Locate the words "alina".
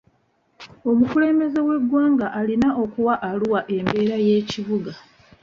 2.39-2.69